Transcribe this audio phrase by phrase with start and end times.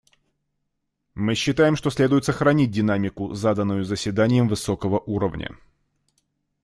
[1.13, 5.55] Мы считаем, что следует сохранить динамику, заданную Заседанием высокого уровня.